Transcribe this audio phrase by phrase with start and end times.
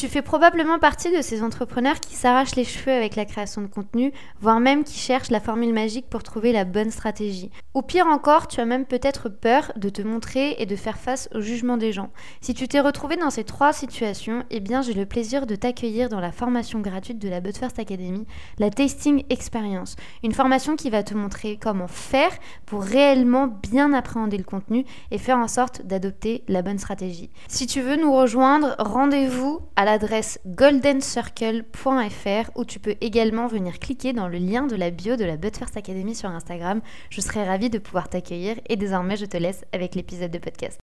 [0.00, 3.66] Tu fais probablement partie de ces entrepreneurs qui s'arrachent les cheveux avec la création de
[3.66, 7.50] contenu, voire même qui cherchent la formule magique pour trouver la bonne stratégie.
[7.74, 11.28] Ou pire encore, tu as même peut-être peur de te montrer et de faire face
[11.34, 12.08] au jugement des gens.
[12.40, 16.08] Si tu t'es retrouvé dans ces trois situations, eh bien j'ai le plaisir de t'accueillir
[16.08, 18.26] dans la formation gratuite de la But First Academy,
[18.58, 19.96] la Tasting Experience.
[20.24, 22.32] Une formation qui va te montrer comment faire
[22.64, 27.28] pour réellement bien appréhender le contenu et faire en sorte d'adopter la bonne stratégie.
[27.48, 34.12] Si tu veux nous rejoindre, rendez-vous à l'adresse goldencircle.fr où tu peux également venir cliquer
[34.12, 36.80] dans le lien de la bio de la But First Academy sur Instagram.
[37.10, 40.78] Je serai ravie de pouvoir t'accueillir et désormais je te laisse avec l'épisode de podcast.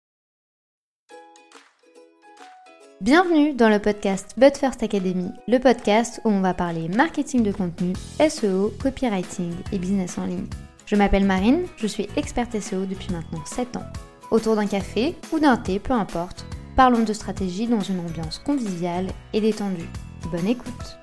[2.99, 7.53] Bienvenue dans le podcast But First Academy, le podcast où on va parler marketing de
[7.53, 10.47] contenu, SEO, copywriting et business en ligne.
[10.85, 13.85] Je m'appelle Marine, je suis experte SEO depuis maintenant 7 ans.
[14.31, 16.45] Autour d'un café ou d'un thé, peu importe,
[16.77, 19.89] Parlons de stratégie dans une ambiance conviviale et détendue.
[20.31, 20.99] Bonne écoute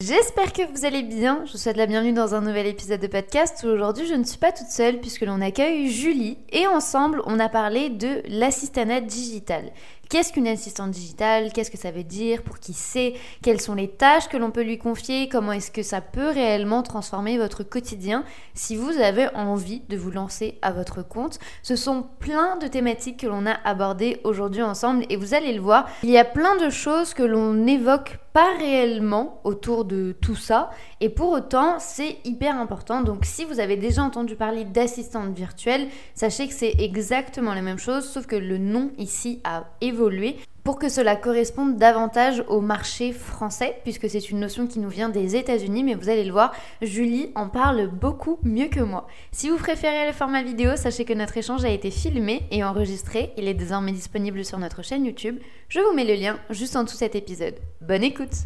[0.00, 1.42] J'espère que vous allez bien.
[1.44, 4.38] Je vous souhaite la bienvenue dans un nouvel épisode de podcast aujourd'hui je ne suis
[4.38, 9.72] pas toute seule puisque l'on accueille Julie et ensemble on a parlé de l'assistanat digital.
[10.08, 11.52] Qu'est-ce qu'une assistante digitale?
[11.52, 12.42] Qu'est-ce que ça veut dire?
[12.42, 13.14] Pour qui c'est?
[13.42, 15.28] Quelles sont les tâches que l'on peut lui confier?
[15.28, 18.24] Comment est-ce que ça peut réellement transformer votre quotidien?
[18.54, 23.20] Si vous avez envie de vous lancer à votre compte Ce sont plein de thématiques
[23.20, 26.56] que l'on a abordées aujourd'hui ensemble et vous allez le voir, il y a plein
[26.56, 30.70] de choses que l'on n'évoque pas réellement autour de tout ça.
[31.00, 33.00] Et pour autant c'est hyper important.
[33.00, 37.78] Donc si vous avez déjà entendu parler d'assistante virtuelle sachez que c'est exactement la même
[37.78, 43.12] chose sauf que le nom ici a évolué pour que cela corresponde davantage au marché
[43.12, 46.54] français, puisque c'est une notion qui nous vient des États-Unis, mais vous allez le voir,
[46.80, 49.06] Julie en parle beaucoup mieux que moi.
[49.30, 53.32] Si vous préférez le format vidéo, sachez que notre échange a été filmé et enregistré,
[53.36, 55.38] il est désormais disponible sur notre chaîne YouTube.
[55.68, 57.56] Je vous mets le lien juste en dessous de cet épisode.
[57.82, 58.44] Bonne écoute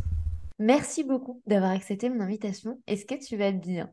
[0.59, 2.81] Merci beaucoup d'avoir accepté mon invitation.
[2.89, 3.93] Est-ce que tu vas bien?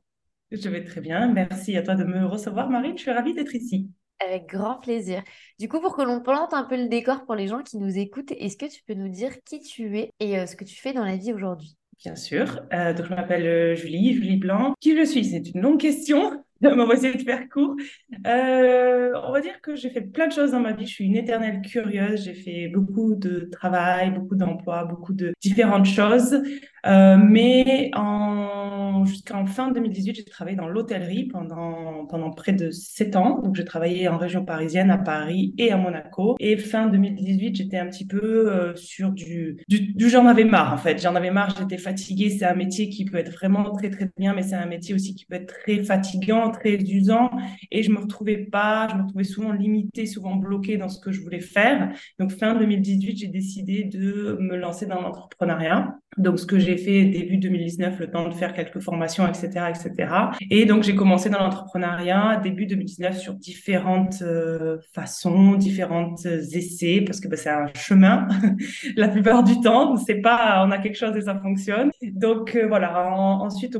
[0.51, 3.53] Je vais très bien, merci à toi de me recevoir Marie, je suis ravie d'être
[3.53, 3.91] ici.
[4.19, 5.23] Avec grand plaisir.
[5.59, 7.97] Du coup, pour que l'on plante un peu le décor pour les gens qui nous
[7.97, 10.75] écoutent, est-ce que tu peux nous dire qui tu es et euh, ce que tu
[10.75, 11.75] fais dans la vie aujourd'hui?
[11.99, 12.61] Bien sûr.
[12.73, 14.73] Euh, donc, je m'appelle euh, Julie, Julie Blanc.
[14.79, 15.25] Qui je suis?
[15.25, 16.43] C'est une longue question.
[16.63, 17.75] On va essayer de faire court.
[18.23, 20.85] on va dire que j'ai fait plein de choses dans ma vie.
[20.85, 22.23] Je suis une éternelle curieuse.
[22.23, 26.41] J'ai fait beaucoup de travail, beaucoup d'emplois, beaucoup de différentes choses.
[26.85, 33.41] Mais en jusqu'en fin 2018, j'ai travaillé dans l'hôtellerie pendant, pendant près de sept ans.
[33.41, 36.35] Donc, j'ai travaillé en région parisienne, à Paris et à Monaco.
[36.39, 40.73] Et fin 2018, j'étais un petit peu euh, sur du, du, du j'en avais marre,
[40.73, 41.01] en fait.
[41.01, 42.29] J'en avais marre, j'étais fatiguée.
[42.29, 45.15] C'est un métier qui peut être vraiment très, très bien, mais c'est un métier aussi
[45.15, 47.31] qui peut être très fatigant, très usant.
[47.71, 51.11] Et je me retrouvais pas, je me retrouvais souvent limitée, souvent bloquée dans ce que
[51.11, 51.91] je voulais faire.
[52.19, 55.95] Donc, fin 2018, j'ai décidé de me lancer dans l'entrepreneuriat.
[56.17, 60.13] Donc, ce que j'ai fait début 2019, le temps de faire quelques formations, etc., etc.
[60.49, 67.19] Et donc, j'ai commencé dans l'entrepreneuriat début 2019 sur différentes euh, façons, différentes essais, parce
[67.19, 68.27] que bah, c'est un chemin
[68.95, 69.97] la plupart du temps.
[69.97, 71.91] C'est pas, on a quelque chose et ça fonctionne.
[72.01, 73.09] Donc, euh, voilà.
[73.09, 73.77] ensuite,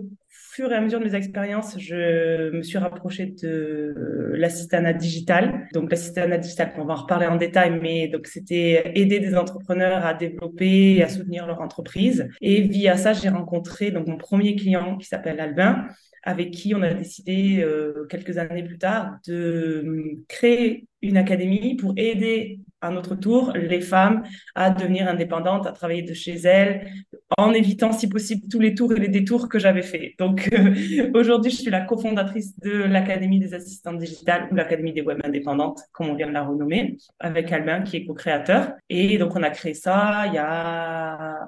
[0.56, 3.94] fur et à mesure de mes expériences, je me suis rapprochée de
[4.38, 5.68] l'assistanat digital.
[5.74, 10.06] Donc l'assistanat digital, on va en reparler en détail, mais donc c'était aider des entrepreneurs
[10.06, 12.30] à développer et à soutenir leur entreprise.
[12.40, 15.88] Et via ça, j'ai rencontré donc mon premier client qui s'appelle Albin,
[16.24, 19.84] avec qui on a décidé euh, quelques années plus tard de
[20.30, 26.04] créer une académie pour aider à notre tour les femmes à devenir indépendantes, à travailler
[26.04, 26.92] de chez elles,
[27.38, 30.16] en évitant si possible tous les tours et les détours que j'avais fait.
[30.20, 35.02] Donc euh, aujourd'hui, je suis la cofondatrice de l'Académie des assistantes digitales ou l'Académie des
[35.02, 38.74] web indépendantes, comme on vient de la renommer, avec Albin qui est co-créateur.
[38.90, 41.48] Et donc on a créé ça il y a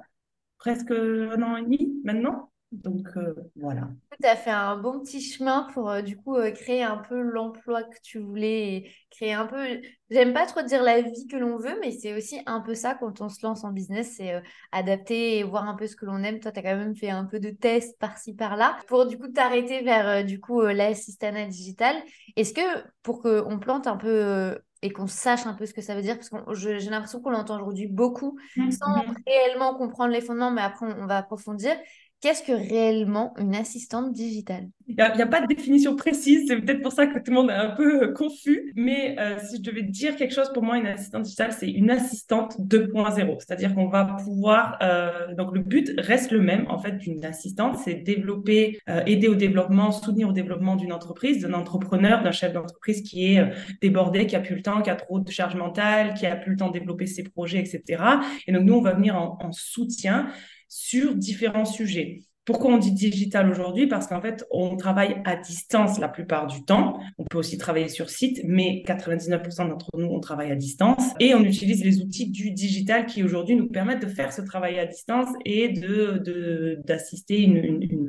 [0.57, 2.51] presque un an et demi maintenant.
[2.73, 3.87] Donc euh, voilà.
[4.21, 7.21] Tu as fait un bon petit chemin pour euh, du coup euh, créer un peu
[7.21, 9.79] l'emploi que tu voulais et créer un peu,
[10.09, 12.95] j'aime pas trop dire la vie que l'on veut, mais c'est aussi un peu ça
[12.95, 14.41] quand on se lance en business, c'est
[14.73, 16.41] adapter et voir un peu ce que l'on aime.
[16.41, 19.29] Toi, tu as quand même fait un peu de tests par-ci par-là pour du coup
[19.29, 21.95] t'arrêter vers du coup l'assistanat digital.
[22.35, 25.95] Est-ce que pour qu'on plante un peu et qu'on sache un peu ce que ça
[25.95, 29.15] veut dire, parce que j'ai l'impression qu'on l'entend aujourd'hui beaucoup, mmh, sans mmh.
[29.25, 31.75] réellement comprendre les fondements, mais après on va approfondir.
[32.19, 34.69] Qu'est-ce que réellement une assistante digitale?
[34.87, 37.51] Il n'y a, pas de définition précise, c'est peut-être pour ça que tout le monde
[37.51, 40.77] est un peu euh, confus, mais euh, si je devais dire quelque chose, pour moi,
[40.77, 45.93] une assistante digitale, c'est une assistante 2.0, c'est-à-dire qu'on va pouvoir, euh, donc le but
[45.99, 50.75] reste le même, en fait, d'une assistante, c'est développer, aider au développement, soutenir au développement
[50.75, 53.43] d'une entreprise, d'un entrepreneur, d'un chef d'entreprise qui est
[53.81, 56.51] débordé, qui a plus le temps, qui a trop de charge mentale, qui a plus
[56.51, 58.01] le temps de développer ses projets, etc.
[58.47, 60.29] Et donc, nous, on va venir en, en soutien
[60.67, 62.21] sur différents sujets.
[62.47, 63.87] Pourquoi on dit digital aujourd'hui?
[63.87, 66.97] Parce qu'en fait, on travaille à distance la plupart du temps.
[67.17, 71.03] On peut aussi travailler sur site, mais 99% d'entre nous, on travaille à distance.
[71.19, 74.79] Et on utilise les outils du digital qui aujourd'hui nous permettent de faire ce travail
[74.79, 77.51] à distance et de d'assister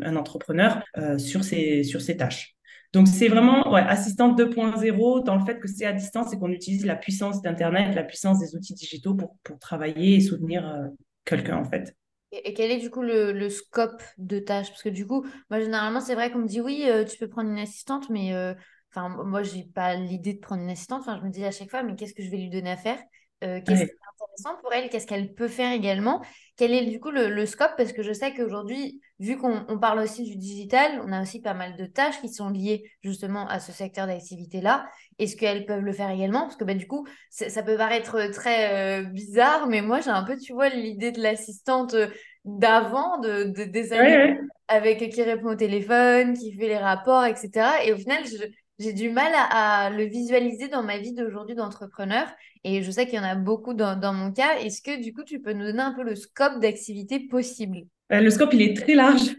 [0.02, 1.82] un entrepreneur euh, sur, ses,
[2.16, 2.55] tâches.
[2.93, 6.52] Donc, c'est vraiment ouais, assistante 2.0 dans le fait que c'est à distance et qu'on
[6.52, 10.87] utilise la puissance d'Internet, la puissance des outils digitaux pour, pour travailler et soutenir euh,
[11.25, 11.96] quelqu'un, en fait.
[12.30, 16.00] Et quel est du coup le, scope de tâches Parce que du coup, moi généralement,
[16.00, 18.54] c'est vrai qu'on me dit oui, euh, tu peux prendre une assistante, mais euh,
[18.90, 21.00] enfin moi, j'ai pas l'idée de prendre une assistante.
[21.00, 22.76] Enfin, je me dis à chaque fois, mais qu'est-ce que je vais lui donner à
[22.76, 22.98] faire?
[23.44, 23.86] Euh, Qu'est-ce
[24.20, 26.23] intéressant pour elle Qu'est-ce qu'elle peut faire également
[26.56, 30.25] Quel est du coup le, scope Parce que je sais qu'aujourd'hui, vu qu'on parle aussi
[30.25, 33.73] du digital, on a aussi pas mal de tâches qui sont liées justement à ce
[33.73, 34.87] secteur d'activité-là.
[35.19, 36.43] Est-ce qu'elles peuvent le faire également?
[36.43, 40.25] Parce que bah, du coup, ça peut paraître très euh, bizarre, mais moi j'ai un
[40.25, 42.09] peu, tu vois, l'idée de l'assistante euh,
[42.44, 44.38] d'avant, de, des années,
[44.69, 47.67] avec qui répond au téléphone, qui fait les rapports, etc.
[47.85, 48.44] Et au final, je
[48.78, 52.28] j'ai du mal à, le visualiser dans ma vie d'aujourd'hui d'entrepreneur.
[52.64, 54.58] Et je sais qu'il y en a beaucoup dans, dans mon cas.
[54.58, 57.78] Est-ce que du coup, tu peux nous donner un peu le scope d'activité possible?
[58.12, 59.36] Euh, Le scope, il est très large.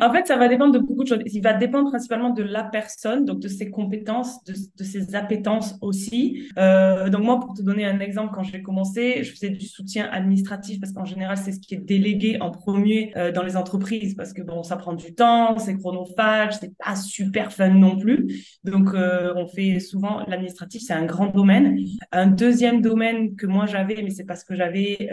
[0.00, 1.20] En fait, ça va dépendre de beaucoup de choses.
[1.26, 6.48] Il va dépendre principalement de la personne, donc de ses compétences, de, ses appétences aussi.
[6.58, 10.08] Euh, donc moi, pour te donner un exemple, quand j'ai commencé, je faisais du soutien
[10.10, 14.14] administratif parce qu'en général, c'est ce qui est délégué en premier euh, dans les entreprises
[14.14, 18.56] parce que bon, ça prend du temps, c'est chronophage, c'est pas super fun non plus.
[18.64, 21.78] Donc euh, on fait souvent l'administratif, c'est un grand domaine.
[22.10, 25.10] Un deuxième domaine que moi j'avais, mais c'est parce que j'avais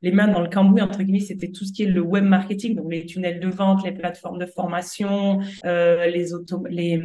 [0.00, 2.76] les mains dans le cambouis entre guillemets, c'était tout ce qui est le web marketing,
[2.76, 7.02] donc les tunnels de vente, les plateformes de formation, euh, les, auto, les,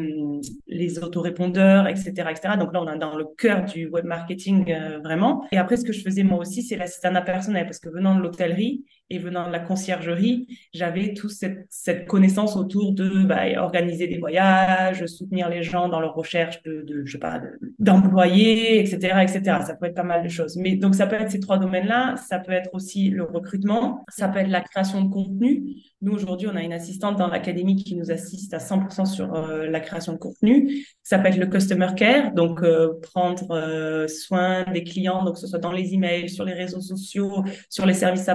[0.68, 2.56] les autorépondeurs, etc., etc.
[2.59, 5.44] Donc là, on est dans le cœur du web marketing euh, vraiment.
[5.51, 8.21] Et après, ce que je faisais moi aussi, c'est l'assistant personnel parce que venant de
[8.21, 14.17] l'hôtellerie, et venant de la conciergerie, j'avais toute cette, connaissance autour de bah, organiser des
[14.17, 17.41] voyages, soutenir les gens dans leur recherche de, sais pas,
[17.77, 19.59] d'employés, etc., etc.
[19.65, 20.55] Ça peut être pas mal de choses.
[20.57, 22.15] Mais donc ça peut être ces trois domaines-là.
[22.15, 24.05] Ça peut être aussi le recrutement.
[24.09, 25.75] Ça peut être la création de contenu.
[26.01, 29.67] Nous aujourd'hui, on a une assistante dans l'académie qui nous assiste à 100% sur euh,
[29.67, 30.85] la création de contenu.
[31.03, 35.39] Ça peut être le customer care, donc euh, prendre euh, soin des clients, donc que
[35.39, 38.29] ce soit dans les emails, sur les réseaux sociaux, sur les services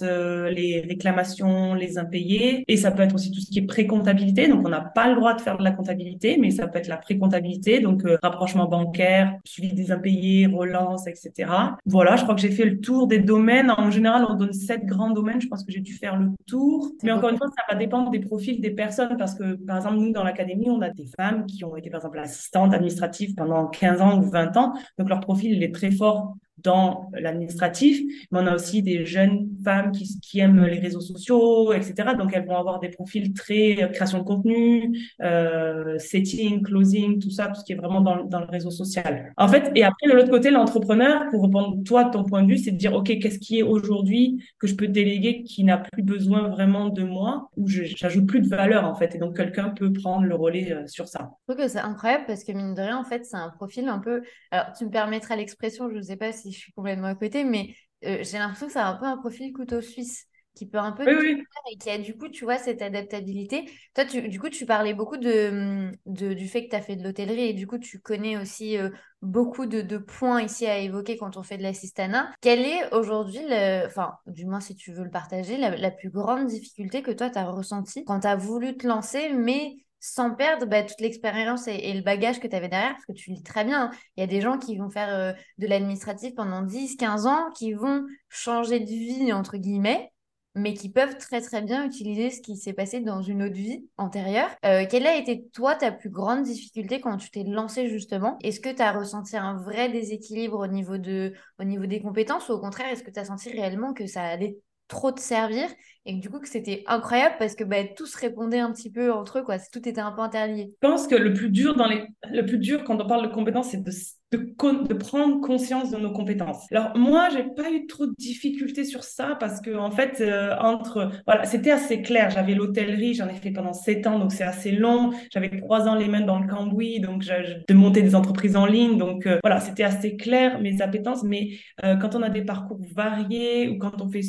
[0.00, 2.64] euh, les réclamations, les impayés.
[2.68, 4.48] Et ça peut être aussi tout ce qui est pré-comptabilité.
[4.48, 6.88] Donc, on n'a pas le droit de faire de la comptabilité, mais ça peut être
[6.88, 11.50] la pré-comptabilité, donc euh, rapprochement bancaire, suivi des impayés, relance, etc.
[11.84, 13.70] Voilà, je crois que j'ai fait le tour des domaines.
[13.70, 15.40] En général, on donne sept grands domaines.
[15.40, 16.92] Je pense que j'ai dû faire le tour.
[17.02, 19.96] Mais encore une fois, ça va dépendre des profils des personnes parce que, par exemple,
[19.96, 23.66] nous, dans l'académie, on a des femmes qui ont été, par exemple, assistantes administratives pendant
[23.66, 24.72] 15 ans ou 20 ans.
[24.98, 28.00] Donc, leur profil, il est très fort dans l'administratif,
[28.30, 32.10] mais on a aussi des jeunes femmes qui, aiment les réseaux sociaux, etc.
[32.18, 37.30] Donc, elles vont avoir des profils très euh, création de contenu, euh, setting, closing, tout
[37.30, 39.32] ça, tout ce qui est vraiment dans, le réseau social.
[39.36, 42.58] En fait, et après, de l'autre côté, l'entrepreneur, pour répondre toi, ton point de vue,
[42.58, 46.02] c'est de dire, OK, qu'est-ce qui est aujourd'hui que je peux déléguer qui n'a plus
[46.02, 49.14] besoin vraiment de moi, ou j'ajoute plus de valeur, en fait.
[49.14, 51.30] Et donc, quelqu'un peut prendre le relais euh, sur ça.
[51.46, 53.88] Je trouve que c'est incroyable parce que, mine de rien, en fait, c'est un profil
[53.88, 54.22] un peu...
[54.50, 57.44] Alors, tu me permettras l'expression, je ne sais pas si je suis complètement à côté,
[57.44, 60.92] mais euh, j'ai l'impression que c'est un peu un profil couteau suisse qui peut un
[60.92, 63.64] peu oui, et qui a du coup, tu vois, cette adaptabilité.
[63.94, 66.96] Toi, tu, du coup, tu parlais beaucoup de, de du fait que tu as fait
[66.96, 68.90] de l'hôtellerie et du coup, tu connais aussi euh,
[69.22, 72.30] beaucoup de, de, points ici à évoquer quand on fait de l'assistanat.
[72.42, 73.40] Quelle est aujourd'hui,
[73.86, 77.30] enfin, du moins si tu veux le partager, la, la plus grande difficulté que toi,
[77.30, 81.68] tu as ressentie quand tu as voulu te lancer, mais sans perdre bah, toute l'expérience
[81.68, 83.84] et, le bagage que tu avais derrière, parce que tu lis très bien.
[83.84, 83.90] Hein.
[84.16, 87.50] Il y a des gens qui vont faire euh, de l'administratif pendant 10, 15 ans,
[87.56, 90.12] qui vont changer de vie, entre guillemets,
[90.56, 93.86] mais qui peuvent très très bien utiliser ce qui s'est passé dans une autre vie
[93.96, 94.50] antérieure.
[94.64, 98.38] Euh, quelle a été toi ta plus grande difficulté quand tu t'es lancé justement?
[98.42, 102.48] Est-ce que tu as ressenti un vrai déséquilibre au niveau, de, au niveau des compétences
[102.48, 104.58] ou au contraire est-ce que tu as senti réellement que ça allait?
[104.92, 105.68] Trop te servir
[106.04, 109.12] et du coup que c'était incroyable parce que bah, tout se répondait un petit peu
[109.12, 109.56] entre eux, quoi.
[109.72, 110.72] Tout était un peu interlié.
[110.82, 112.04] Je pense que le plus dur, dans les...
[112.30, 113.90] le plus dur quand on parle de compétences, c'est de,
[114.32, 116.66] de, prendre conscience de nos compétences.
[116.72, 120.56] Alors moi, j'ai pas eu trop de difficultés sur ça parce que en fait, euh,
[120.58, 122.30] entre voilà, c'était assez clair.
[122.30, 125.12] J'avais l'hôtellerie, j'en ai fait pendant sept ans, donc c'est assez long.
[125.32, 128.98] J'avais trois ans les mains dans le cambouis, donc de monter des entreprises en ligne,
[128.98, 131.22] donc euh, voilà, c'était assez clair mes appétences.
[131.22, 131.50] Mais
[131.84, 134.22] euh, quand on a des parcours variés ou quand on fait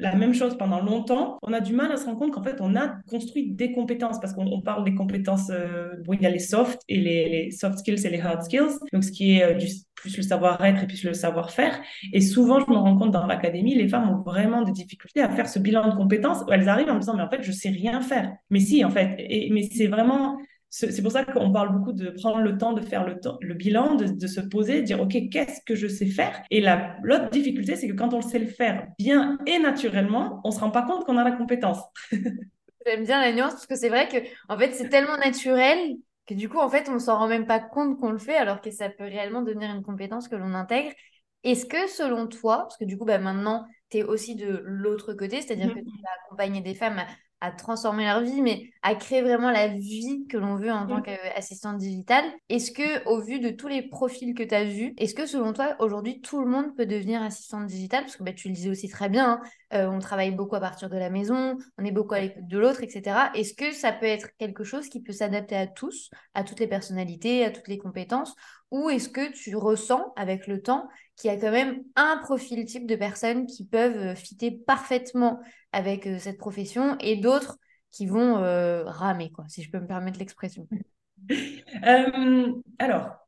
[0.00, 2.56] la même chose pendant longtemps, on a du mal à se rendre compte qu'en fait,
[2.60, 6.38] on a construit des compétences parce qu'on parle des compétences, euh, il y a les
[6.38, 9.66] soft et les, soft skills et les hard skills, donc ce qui est euh, du,
[9.94, 11.80] plus le savoir-être et plus le savoir-faire.
[12.12, 15.28] Et souvent, je me rends compte dans l'académie, les femmes ont vraiment des difficultés à
[15.28, 17.52] faire ce bilan de compétences où elles arrivent en me disant, mais en fait, je
[17.52, 18.32] sais rien faire.
[18.50, 20.38] Mais si, en fait, et, mais c'est vraiment
[20.78, 23.94] c'est pour ça qu'on parle beaucoup de prendre le temps de faire le, le bilan,
[23.94, 26.42] de, se poser, de dire, OK, qu'est-ce que je sais faire?
[26.50, 26.62] Et
[27.02, 30.54] l'autre difficulté, c'est que quand on le sait le faire bien et naturellement, on ne
[30.54, 31.78] se rend pas compte qu'on a la compétence.
[32.86, 34.18] J'aime bien la nuance parce que c'est vrai que
[34.50, 37.46] en fait, c'est tellement naturel que du coup, en fait, on ne s'en rend même
[37.46, 40.52] pas compte qu'on le fait alors que ça peut réellement devenir une compétence que l'on
[40.52, 40.92] intègre.
[41.42, 45.14] Est-ce que selon toi, parce que du coup, bah, maintenant, tu es aussi de l'autre
[45.14, 45.84] côté, c'est-à-dire que mm-hmm.
[45.84, 47.02] tu vas accompagner des femmes
[47.40, 50.98] à transformer leur vie, mais à créer vraiment la vie que l'on veut en tant
[50.98, 51.02] mm.
[51.02, 52.24] qu'assistante digitale.
[52.48, 55.52] Est-ce que, au vu de tous les profils que tu as vus, est-ce que selon
[55.52, 58.04] toi, aujourd'hui, tout le monde peut devenir assistante digitale?
[58.04, 59.40] Parce que bah, tu le disais aussi très bien, hein,
[59.74, 62.58] euh, on travaille beaucoup à partir de la maison, on est beaucoup à l'écoute de
[62.58, 63.30] l'autre, etc.
[63.34, 66.68] Est-ce que ça peut être quelque chose qui peut s'adapter à tous, à toutes les
[66.68, 68.34] personnalités, à toutes les compétences?
[68.70, 72.64] Ou est-ce que tu ressens avec le temps qu'il y a quand même un profil
[72.64, 75.40] type de personnes qui peuvent euh, fitter parfaitement
[75.76, 77.58] avec euh, cette profession et d'autres
[77.92, 80.66] qui vont euh, ramer, quoi, si je peux me permettre l'expression
[82.78, 83.26] Alors,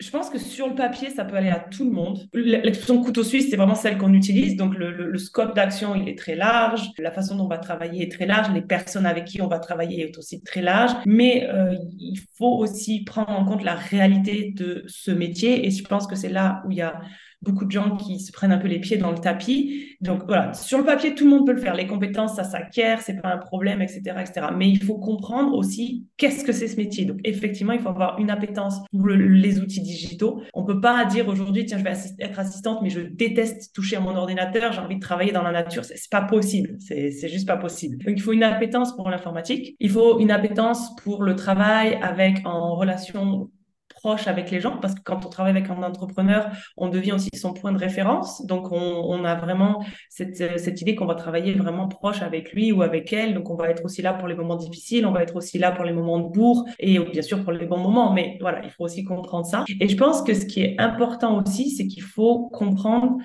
[0.00, 2.26] je pense que sur le papier, ça peut aller à tout le monde.
[2.32, 4.56] L'expression couteau suisse, c'est vraiment celle qu'on utilise.
[4.56, 6.88] Donc, le, scope d'action, il est très large.
[6.98, 8.50] La façon dont on va travailler est très large.
[8.54, 10.92] Les personnes avec qui on va travailler est aussi très large.
[11.04, 15.66] Mais euh, il faut aussi prendre en compte la réalité de ce métier.
[15.66, 16.98] Et je pense que c'est là où il y a
[17.42, 19.96] beaucoup de gens qui se prennent un peu les pieds dans le tapis.
[20.00, 21.74] Donc voilà, sur le papier, tout le monde peut le faire.
[21.74, 24.46] Les compétences, ça s'acquiert, c'est pas un problème, etc., etc.
[24.56, 27.04] Mais il faut comprendre aussi qu'est-ce que c'est ce métier.
[27.04, 30.42] Donc effectivement, il faut avoir une appétence pour les outils digitaux.
[30.54, 34.00] On peut pas dire aujourd'hui, tiens, je vais être assistante, mais je déteste toucher à
[34.00, 35.84] mon ordinateur, j'ai envie de travailler dans la nature.
[35.84, 36.76] C'est pas possible.
[36.78, 37.98] C'est juste pas possible.
[38.04, 39.76] Donc il faut une appétence pour l'informatique.
[39.80, 43.50] Il faut une appétence pour le travail avec en relation
[44.00, 47.28] proche avec les gens, parce que quand on travaille avec un entrepreneur, on devient aussi
[47.34, 48.44] son point de référence.
[48.46, 52.82] Donc, on, a vraiment cette, cette idée qu'on va travailler vraiment proche avec lui ou
[52.82, 53.34] avec elle.
[53.34, 55.72] Donc, on va être aussi là pour les moments difficiles, on va être aussi là
[55.72, 58.12] pour les moments de bourre et bien sûr pour les bons moments.
[58.12, 59.64] Mais voilà, il faut aussi comprendre ça.
[59.80, 63.18] Et je pense que ce qui est important aussi, c'est qu'il faut comprendre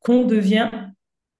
[0.00, 0.70] qu'on devient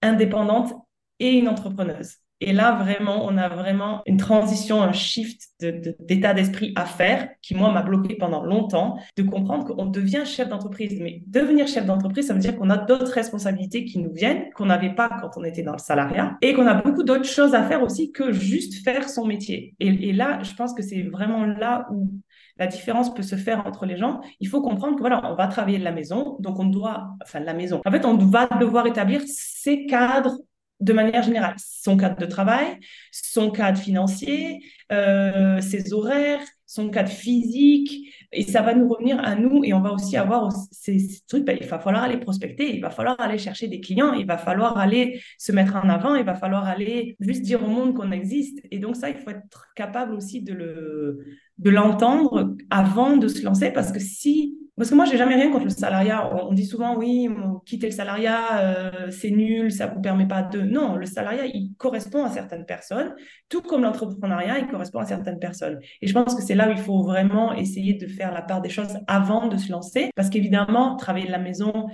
[0.00, 0.72] indépendante
[1.18, 2.21] et une entrepreneuse.
[2.42, 7.54] Et là, vraiment, on a vraiment une transition, un shift d'état d'esprit à faire qui,
[7.54, 11.00] moi, m'a bloqué pendant longtemps, de comprendre qu'on devient chef d'entreprise.
[11.00, 14.66] Mais devenir chef d'entreprise, ça veut dire qu'on a d'autres responsabilités qui nous viennent, qu'on
[14.66, 17.62] n'avait pas quand on était dans le salariat, et qu'on a beaucoup d'autres choses à
[17.62, 19.76] faire aussi que juste faire son métier.
[19.78, 22.10] Et, là, je pense que c'est vraiment là où
[22.58, 24.20] la différence peut se faire entre les gens.
[24.40, 27.40] Il faut comprendre que voilà, on va travailler de la maison, donc on doit, enfin
[27.40, 27.80] de la maison.
[27.86, 30.36] En fait, on va devoir établir ces cadres
[30.82, 32.78] de manière générale, son cadre de travail,
[33.12, 34.60] son cadre financier,
[34.90, 39.80] euh, ses horaires, son cadre physique, et ça va nous revenir à nous, et on
[39.80, 40.98] va aussi avoir ces,
[41.28, 44.26] trucs, ben, il va falloir aller prospecter, il va falloir aller chercher des clients, il
[44.26, 47.94] va falloir aller se mettre en avant, il va falloir aller juste dire au monde
[47.94, 51.18] qu'on existe, et donc ça, il faut être capable aussi de le
[51.58, 55.52] de l'entendre avant de se lancer, parce que si parce que moi, j'ai jamais rien
[55.52, 56.28] contre le salariat.
[56.44, 57.28] On, dit souvent, oui,
[57.64, 60.60] quitter le salariat, euh, c'est nul, ça ne vous permet pas de.
[60.60, 63.14] Non, le salariat, il correspond à certaines personnes,
[63.48, 65.78] tout comme l'entrepreneuriat, il correspond à certaines personnes.
[66.00, 68.60] Et je pense que c'est là où il faut vraiment essayer de faire la part
[68.60, 71.86] des choses avant de se lancer, parce qu'évidemment, travailler de la maison,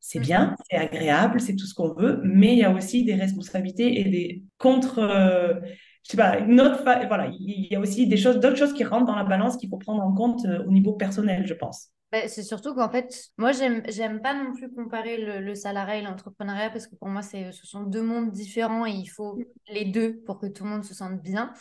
[0.00, 3.14] c'est bien, c'est agréable, c'est tout ce qu'on veut, mais il y a aussi des
[3.14, 4.98] responsabilités et des contre.
[4.98, 5.54] Euh,
[6.04, 8.82] je sais pas, une autre voilà, il y a aussi des choses, d'autres choses qui
[8.82, 11.92] rentrent dans la balance qu'il faut prendre en compte euh, au niveau personnel, je pense.
[12.12, 16.68] Bah, c'est surtout qu'en fait, moi, j'aime, pas non plus comparer le, salariat et l'entrepreneuriat
[16.68, 19.38] parce que pour moi, c'est, ce sont deux mondes différents et il faut
[19.68, 21.54] les deux pour que tout le monde se sente bien.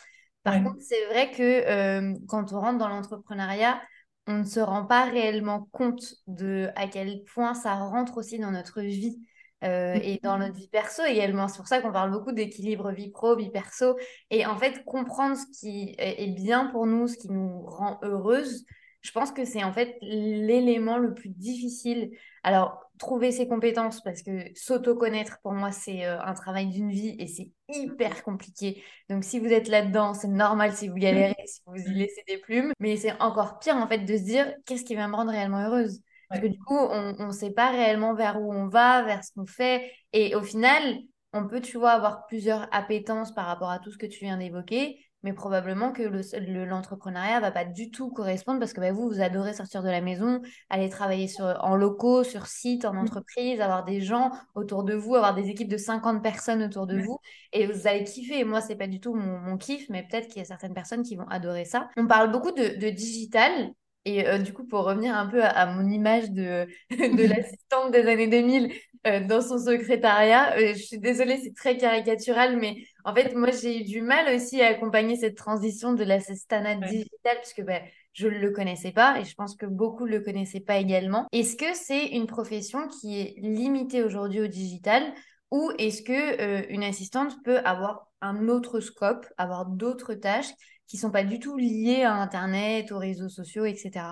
[0.44, 3.82] Par contre, c'est vrai que euh, quand on rentre dans l'entrepreneuriat,
[4.28, 8.52] on ne se rend pas réellement compte de à quel point ça rentre aussi dans
[8.52, 9.22] notre vie.
[9.64, 11.48] Euh, et dans notre vie perso également.
[11.48, 13.96] C'est pour ça qu'on parle beaucoup d'équilibre vie pro, vie perso.
[14.32, 18.66] Et en fait, comprendre ce qui est bien pour nous, ce qui nous rend heureuse,
[19.02, 22.12] je pense que c'est en fait l'élément le plus difficile.
[22.44, 27.16] Alors, trouver ses compétences parce que s'auto-connaître, pour moi, c'est euh, un travail d'une vie
[27.18, 28.84] et c'est hyper compliqué.
[29.10, 32.38] Donc, si vous êtes là-dedans, c'est normal si vous galérez, si vous y laissez des
[32.38, 32.74] plumes.
[32.80, 35.66] Mais c'est encore pire, en fait, de se dire qu'est-ce qui va me rendre réellement
[35.66, 36.02] heureuse?
[36.30, 39.34] Parce que du coup, on ne sait pas réellement vers où on va, vers ce
[39.34, 39.92] qu'on fait.
[40.14, 40.82] Et au final,
[41.34, 44.38] on peut, tu vois, avoir plusieurs appétences par rapport à tout ce que tu viens
[44.38, 46.04] d'évoquer mais probablement que
[46.66, 49.90] l'entrepreneuriat ne va pas du tout correspondre parce que bah, vous, vous adorez sortir de
[49.90, 53.00] la maison, aller travailler sur, en locaux, sur site, en mmh.
[53.00, 57.00] entreprise, avoir des gens autour de vous, avoir des équipes de 50 personnes autour de
[57.00, 57.20] vous
[57.54, 58.44] et vous allez kiffer.
[58.44, 61.16] moi, c'est pas du tout mon, kiff, mais peut-être qu'il y a certaines personnes qui
[61.16, 61.90] vont adorer ça.
[61.98, 63.74] On parle beaucoup de, de digital.
[64.06, 68.08] Et euh, du coup, pour revenir un peu à, mon image de, de l'assistante des
[68.08, 68.74] années 2000
[69.08, 73.52] euh, dans son secrétariat, euh, je suis désolée, c'est très caricatural, mais en fait, moi,
[73.52, 77.82] j'ai eu du mal aussi à accompagner cette transition de l'assistanat digital parce que ben,
[78.14, 81.28] je ne le connaissais pas et je pense que beaucoup ne le connaissaient pas également.
[81.32, 85.04] Est-ce que c'est une profession qui est limitée aujourd'hui au digital
[85.52, 90.52] ou est-ce que une assistante peut avoir un autre scope, avoir d'autres tâches
[90.92, 94.08] qui sont pas du tout liées à Internet, aux réseaux sociaux, etc.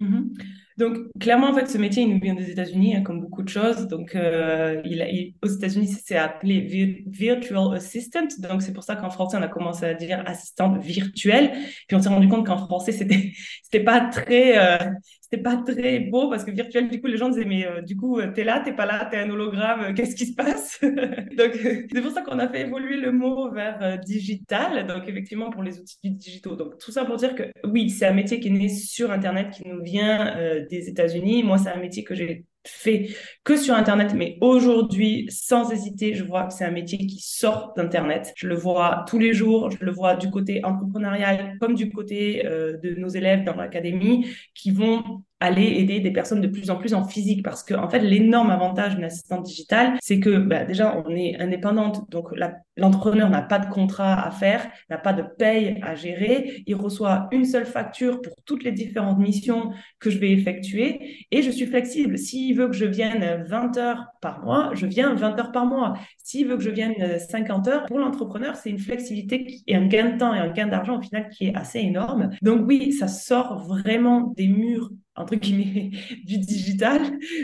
[0.00, 0.32] Mhm.
[0.78, 3.48] Donc, clairement, en fait, ce métier, il nous vient des États-Unis, hein, comme beaucoup de
[3.50, 3.88] choses.
[3.88, 8.26] Donc, euh, il, aux États-Unis, c'est appelé Virtual Assistant.
[8.38, 11.52] Donc, c'est pour ça qu'en français, on a commencé à dire assistante virtuelle.
[11.86, 14.90] Puis, on s'est rendu compte qu'en français, c'était, c'était pas très, euh,
[15.38, 18.20] pas très beau parce que virtuel, du coup, les gens disaient, mais euh, du coup,
[18.34, 20.80] t'es là, t'es pas là, t'es un hologramme, qu'est-ce qui se passe?
[20.82, 21.52] Donc,
[21.92, 24.86] c'est pour ça qu'on a fait évoluer le mot vers digital.
[24.86, 26.56] Donc, effectivement, pour les outils digitaux.
[26.56, 29.50] Donc, tout ça pour dire que oui, c'est un métier qui est né sur Internet,
[29.50, 30.36] qui nous vient
[30.70, 31.42] des États-Unis.
[31.42, 33.08] Moi, c'est un métier que j'ai fait
[33.44, 37.72] que sur Internet, mais aujourd'hui, sans hésiter, je vois que c'est un métier qui sort
[37.76, 38.32] d'Internet.
[38.36, 42.46] Je le vois tous les jours, je le vois du côté entrepreneurial comme du côté
[42.46, 46.76] euh, de nos élèves dans l'académie qui vont aller aider des personnes de plus en
[46.76, 47.42] plus en physique.
[47.42, 51.40] Parce que en fait l'énorme avantage d'une assistante digitale c'est que bah, déjà on est
[51.40, 52.10] indépendante.
[52.10, 52.28] Donc
[52.76, 56.62] l'entrepreneur n'a pas de contrat à faire n'a pas de paye à gérer.
[56.66, 59.70] Il reçoit une seule facture pour toutes les différentes missions
[60.00, 61.26] que je vais effectuer.
[61.30, 62.18] Et je suis flexible.
[62.18, 65.94] S'il veut que je vienne 20 heures par mois je viens 20 heures par mois.
[66.18, 70.10] S'il veut que je vienne 50 heures pour l'entrepreneur c'est une flexibilité et un gain
[70.10, 72.30] de temps et un gain d'argent au final qui est assez énorme.
[72.42, 75.90] Donc oui ça sort vraiment des murs entre guillemets,
[76.24, 77.00] du digital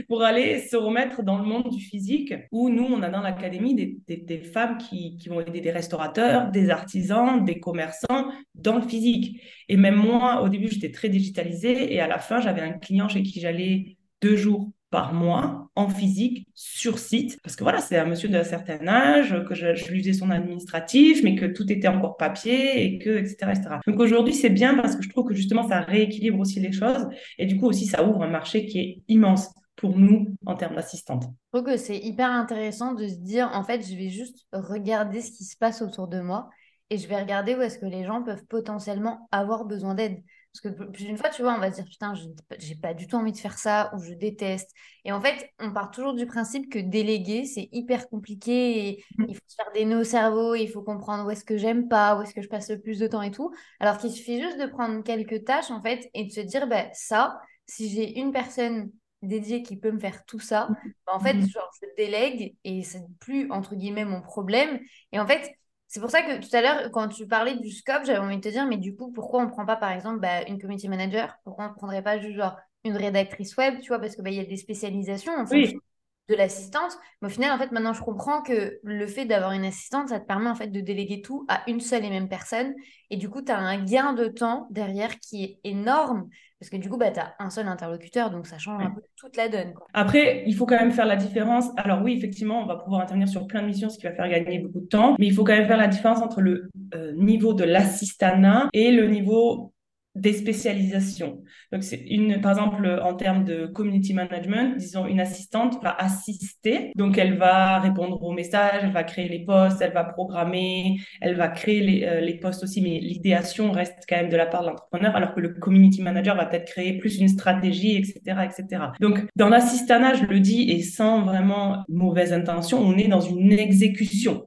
[0.08, 3.74] pour aller se remettre dans le monde du physique où nous, on a dans l'académie
[3.74, 8.82] des, des, femmes qui, qui, vont aider des restaurateurs, des artisans, des commerçants dans le
[8.82, 9.40] physique.
[9.68, 13.08] Et même moi, au début, j'étais très digitalisée et à la fin, j'avais un client
[13.08, 17.38] chez qui j'allais deux jours par mois en physique sur site.
[17.42, 21.22] Parce que voilà, c'est un monsieur d'un certain âge, que je, lui faisais son administratif,
[21.22, 23.36] mais que tout était encore papier et que, etc.
[23.50, 23.69] etc.
[23.86, 27.08] Donc aujourd'hui, c'est bien parce que je trouve que justement, ça rééquilibre aussi les choses
[27.38, 30.76] et du coup aussi, ça ouvre un marché qui est immense pour nous en termes
[30.76, 31.25] d'assistante.
[31.25, 35.23] Je trouve que c'est hyper intéressant de se dire, en fait, je vais juste regarder
[35.23, 36.50] ce qui se passe autour de moi
[36.90, 40.19] et je vais regarder où est-ce que les gens peuvent potentiellement avoir besoin d'aide.
[40.52, 42.13] Parce que plus d'une fois, tu vois, on va se dire, putain,
[42.58, 44.73] j'ai pas du tout envie de faire ça ou je déteste.
[45.04, 49.26] Et en fait, on part toujours du principe que déléguer, c'est hyper compliqué et mm.
[49.28, 51.89] il faut se faire des nœuds au cerveau, il faut comprendre où est-ce que j'aime
[51.89, 53.52] pas, où est-ce que je passe le plus de temps et tout.
[53.78, 56.86] Alors qu'il suffit juste de prendre quelques tâches, en fait, et de se dire, bah,
[56.95, 58.91] ça, si j'ai une personne
[59.23, 60.76] dédiée qui peut me faire tout ça, mm.
[61.06, 61.49] bah, en fait, mm.
[61.49, 64.80] genre, je délègue et c'est plus, entre guillemets, mon problème.
[65.13, 65.49] Et en fait,
[65.90, 68.40] c'est pour ça que tout à l'heure, quand tu parlais du scope, j'avais envie de
[68.40, 70.88] te dire, mais du coup, pourquoi on ne prend pas, par exemple, bah, une community
[70.88, 71.34] manager?
[71.42, 74.30] Pourquoi on ne prendrait pas juste genre une rédactrice web, tu vois, parce qu'il bah,
[74.30, 75.80] y a des spécialisations en fonction
[76.28, 76.96] de l'assistante.
[77.20, 80.20] Mais au final, en fait, maintenant, je comprends que le fait d'avoir une assistante, ça
[80.20, 82.72] te permet en fait de déléguer tout à une seule et même personne.
[83.10, 86.28] Et du coup, tu as un gain de temps derrière qui est énorme.
[86.60, 89.00] Parce que du coup, bah, tu as un seul interlocuteur, donc ça change un peu
[89.16, 89.73] toute la donne.
[89.94, 91.64] Après, il faut quand même faire la différence.
[91.78, 94.28] Alors oui, effectivement, on va pouvoir intervenir sur plein de missions, ce qui va faire
[94.28, 97.12] gagner beaucoup de temps, mais il faut quand même faire la différence entre le euh,
[97.12, 99.73] niveau de l'assistanat et le niveau
[100.16, 101.42] des spécialisations.
[101.73, 106.92] Donc, c'est une, par exemple, en termes de community management, disons, une assistante va assister.
[106.96, 111.36] Donc, elle va répondre aux messages, elle va créer les posts, elle va programmer, elle
[111.36, 114.62] va créer les, euh, les posts aussi, mais l'idéation reste quand même de la part
[114.62, 118.82] de l'entrepreneur, alors que le community manager va peut-être créer plus une stratégie, etc., etc.
[119.00, 123.52] Donc, dans l'assistanat, je le dis, et sans vraiment mauvaise intention, on est dans une
[123.52, 124.46] exécution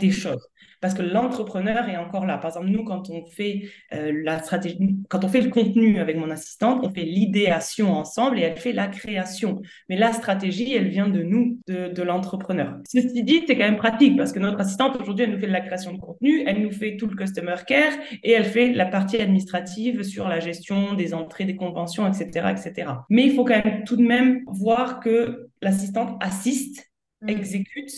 [0.00, 0.48] des choses
[0.82, 2.36] parce que l'entrepreneur est encore là.
[2.38, 6.16] Par exemple, nous, quand on fait euh, la stratégie, quand on fait le contenu avec
[6.16, 9.62] mon assistante, on fait l'idéation ensemble et elle fait la création.
[9.88, 12.78] Mais la stratégie, elle vient de nous, de, l'entrepreneur.
[12.84, 15.52] Ceci dit, c'est quand même pratique parce que notre assistante, aujourd'hui, elle nous fait de
[15.52, 17.92] la création de contenu, elle nous fait tout le customer care
[18.24, 22.90] et elle fait la partie administrative sur la gestion des entrées, des conventions, etc., etc.
[23.08, 27.28] Mais il faut quand même tout de même voir que l'assistante assiste, Mm.
[27.28, 27.92] exécute,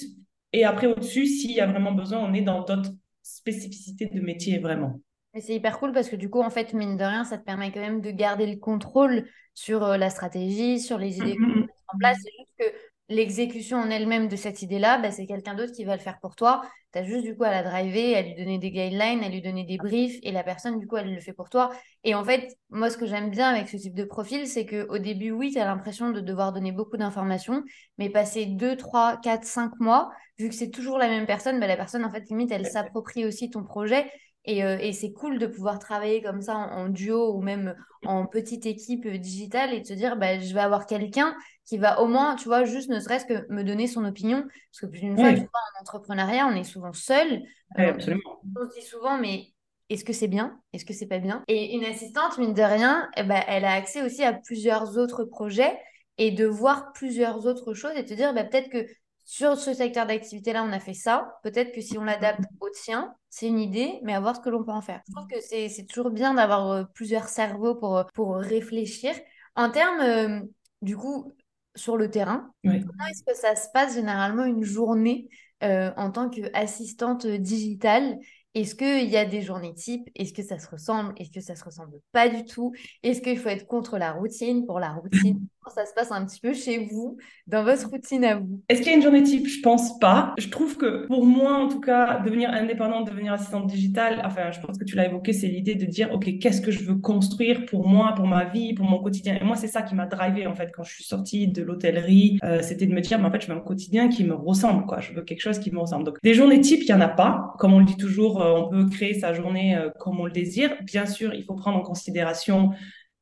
[0.58, 4.58] et après au-dessus, s'il y a vraiment besoin, on est dans d'autres spécificités de métier
[4.58, 5.00] vraiment.
[5.34, 7.44] Mais c'est hyper cool parce que du coup, en fait, mine de rien, ça te
[7.44, 11.42] permet quand même de garder le contrôle sur euh, la stratégie, sur les idées que
[11.42, 11.66] tu Mhm.
[11.66, 12.18] mets en place.
[12.22, 15.96] C'est juste que l'exécution en elle-même de cette idée-là, bah, c'est quelqu'un d'autre qui va
[15.96, 16.62] le faire pour toi.
[16.92, 19.42] Tu as juste du coup à la driver, à lui donner des guidelines, à lui
[19.42, 21.70] donner des briefs et la personne, du coup, elle le fait pour toi.
[22.04, 24.98] Et en fait, moi, ce que j'aime bien avec ce type de profil, c'est qu'au
[24.98, 27.62] début, oui, tu as l'impression de devoir donner beaucoup d'informations,
[27.98, 31.66] mais passer 2, 3, 4, 5 mois, vu que c'est toujours la même personne, bah,
[31.66, 34.10] la personne, en fait, limite, elle s'approprie aussi ton projet.
[34.46, 37.74] Et, euh, et c'est cool de pouvoir travailler comme ça en, en duo ou même
[38.04, 42.00] en petite équipe digitale et de se dire, bah, je vais avoir quelqu'un qui va
[42.02, 44.42] au moins, tu vois, juste ne serait-ce que me donner son opinion.
[44.42, 45.34] Parce que plus d'une fois, Oui.
[45.34, 47.42] tu vois, en entrepreneuriat, on est souvent seul.
[47.76, 48.40] Oui, Euh, absolument.
[48.56, 49.52] on se dit souvent, mais
[49.88, 50.60] est-ce que c'est bien?
[50.72, 51.42] Est-ce que c'est pas bien?
[51.48, 55.24] Et une assistante, mine de rien, eh ben, elle a accès aussi à plusieurs autres
[55.24, 55.78] projets
[56.16, 58.86] et de voir plusieurs autres choses et te dire, bah, peut-être que
[59.24, 61.38] sur ce secteur d'activité-là, on a fait ça.
[61.42, 64.50] Peut-être que si on l'adapte au tien, c'est une idée, mais à voir ce que
[64.50, 65.00] l'on peut en faire.
[65.08, 69.14] Je trouve que c'est toujours bien d'avoir euh, plusieurs cerveaux pour, euh, pour réfléchir.
[69.56, 70.40] En termes, euh,
[70.82, 71.32] du coup,
[71.74, 72.80] sur le terrain, Oui.
[72.80, 75.28] Comment est-ce que ça se passe généralement une journée
[75.62, 78.18] euh, en tant qu'assistante digitale?
[78.54, 80.08] Est-ce qu'il y a des journées types?
[80.14, 81.12] Est-ce que ça se ressemble?
[81.16, 82.72] Est-ce que ça se ressemble pas du tout?
[83.02, 85.44] Est-ce qu'il faut être contre la routine pour la routine?
[85.70, 88.62] Ça se passe un petit peu chez vous, dans votre routine à vous?
[88.68, 89.46] Est-ce qu'il y a une journée type?
[89.46, 90.34] Je pense pas.
[90.38, 94.60] Je trouve que pour moi, en tout cas, devenir indépendante, devenir assistante digitale, enfin, je
[94.60, 97.66] pense que tu l'as évoqué, c'est l'idée de dire, OK, qu'est-ce que je veux construire
[97.66, 99.36] pour moi, pour ma vie, pour mon quotidien?
[99.40, 102.38] Et moi, c'est ça qui m'a drivé, en fait, quand je suis sortie de l'hôtellerie,
[102.44, 104.86] euh, c'était de me dire, mais en fait, je veux un quotidien qui me ressemble,
[104.86, 105.00] quoi.
[105.00, 106.04] Je veux quelque chose qui me ressemble.
[106.04, 107.54] Donc, des journées types, il y en a pas.
[107.58, 110.32] Comme on le dit toujours, euh, on peut créer sa journée euh, comme on le
[110.32, 110.70] désire.
[110.82, 112.70] Bien sûr, il faut prendre en considération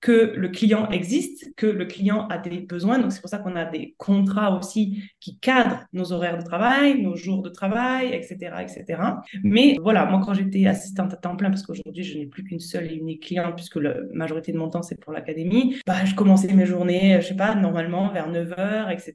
[0.02, 2.98] que le client existe, que le client a des besoins.
[2.98, 7.00] Donc, c'est pour ça qu'on a des contrats aussi qui cadrent nos horaires de travail,
[7.00, 9.00] nos jours de travail, etc., etc.
[9.44, 12.58] Mais voilà, moi, quand j'étais assistante à temps plein, parce qu'aujourd'hui, je n'ai plus qu'une
[12.58, 16.16] seule et unique cliente, puisque la majorité de mon temps, c'est pour l'académie, bah, je
[16.16, 19.14] commençais mes journées, je sais pas, normalement vers 9h, etc.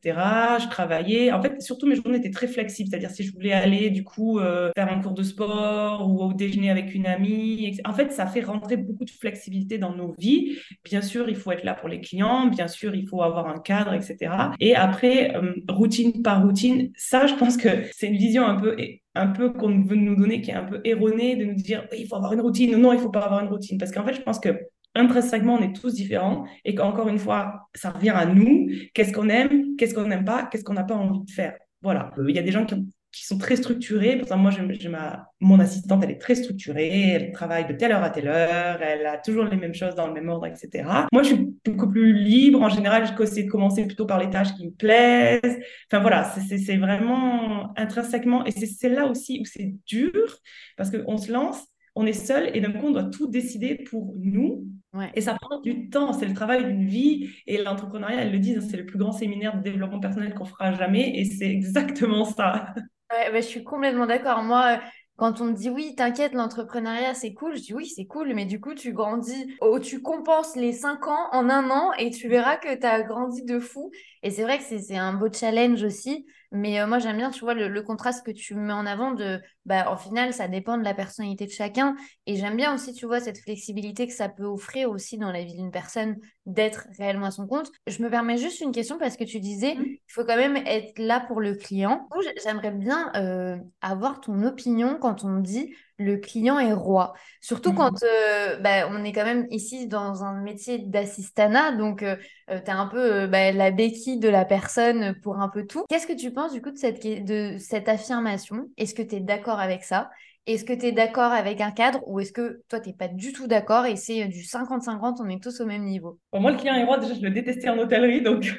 [0.61, 1.33] Je travaillais.
[1.33, 2.89] En fait, surtout, mes journées étaient très flexibles.
[2.89, 6.31] C'est-à-dire, si je voulais aller, du coup, euh, faire un cours de sport ou au
[6.31, 10.57] déjeuner avec une amie, en fait, ça fait rentrer beaucoup de flexibilité dans nos vies.
[10.83, 13.59] Bien sûr, il faut être là pour les clients, bien sûr, il faut avoir un
[13.59, 14.31] cadre, etc.
[14.59, 18.77] Et après, euh, routine par routine, ça, je pense que c'est une vision un peu,
[19.15, 22.07] un peu qu'on veut nous donner, qui est un peu erronée, de nous dire, il
[22.07, 23.77] faut avoir une routine, ou non, il faut pas avoir une routine.
[23.77, 24.57] Parce qu'en fait, je pense que
[24.95, 28.69] intrinsèquement, on est tous différents et qu'encore une fois, ça revient à nous.
[28.93, 31.55] Qu'est-ce qu'on aime, qu'est-ce qu'on n'aime pas, qu'est-ce qu'on n'a pas envie de faire.
[31.81, 32.11] Voilà.
[32.27, 32.85] Il y a des gens qui ont
[33.17, 34.19] qui sont très structurés.
[34.19, 38.03] Exemple, moi, j'ai ma, mon assistante, elle est très structurée, elle travaille de telle heure
[38.03, 41.07] à telle heure, elle a toujours les mêmes choses dans le même ordre, etc.
[41.11, 42.61] Moi, je suis beaucoup plus libre.
[42.61, 45.59] En général, j'essaie de commencer plutôt par les tâches qui me plaisent.
[45.91, 50.37] Enfin, voilà, c'est vraiment intrinsèquement, et c'est là aussi où c'est dur,
[50.75, 51.63] parce qu'on se lance,
[51.95, 54.65] on est seul, et d'un coup, on doit tout décider pour nous.
[54.93, 55.11] Ouais.
[55.15, 57.29] Et ça prend du temps, c'est le travail d'une vie.
[57.45, 60.71] Et l'entrepreneuriat, elle le dit, c'est le plus grand séminaire de développement personnel qu'on fera
[60.73, 61.19] jamais.
[61.19, 62.73] Et c'est exactement ça.
[63.11, 64.43] Ouais, bah, je suis complètement d'accord.
[64.43, 64.81] Moi,
[65.15, 68.45] quand on me dit oui, t'inquiète, l'entrepreneuriat c'est cool, je dis oui, c'est cool, mais
[68.45, 72.27] du coup, tu grandis, oh, tu compenses les 5 ans en un an et tu
[72.27, 73.91] verras que tu as grandi de fou.
[74.23, 76.25] Et c'est vrai que c'est un beau challenge aussi.
[76.51, 79.11] Mais euh, moi, j'aime bien, tu vois, le, le, contraste que tu mets en avant
[79.11, 81.95] de, bah, en final, ça dépend de la personnalité de chacun.
[82.25, 85.43] Et j'aime bien aussi, tu vois, cette flexibilité que ça peut offrir aussi dans la
[85.43, 87.69] vie d'une personne d'être réellement à son compte.
[87.85, 90.97] Je me permets juste une question parce que tu disais, il faut quand même être
[90.97, 92.07] là pour le client.
[92.41, 97.13] J'aimerais bien euh, avoir ton opinion quand on dit le client est roi.
[97.41, 102.15] Surtout quand euh, bah, on est quand même ici dans un métier d'assistanat, donc euh,
[102.47, 105.85] tu as un peu euh, bah, la béquille de la personne pour un peu tout.
[105.89, 108.69] Qu'est-ce que tu penses du coup de cette, de cette affirmation?
[108.77, 110.09] Est-ce que tu es d'accord avec ça
[110.45, 113.07] Est-ce que tu es d'accord avec un cadre ou est-ce que toi, tu n'es pas
[113.07, 116.19] du tout d'accord et c'est du 50-50, on est tous au même niveau?
[116.31, 118.53] Pour moi, le client est roi, déjà, je le détestais en hôtellerie, donc...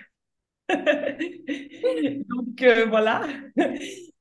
[0.69, 3.27] donc euh, voilà.